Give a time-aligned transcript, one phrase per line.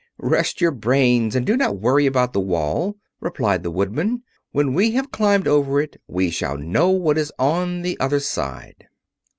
[0.17, 4.23] "Rest your brains and do not worry about the wall," replied the Woodman.
[4.51, 8.87] "When we have climbed over it, we shall know what is on the other side."